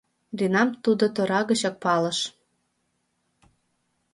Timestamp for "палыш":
1.83-2.19